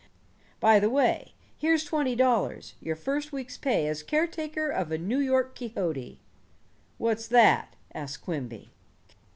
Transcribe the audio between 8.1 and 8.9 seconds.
Quimby.